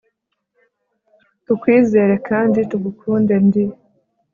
[1.45, 3.63] tukwizere kandi tugukunde, ndi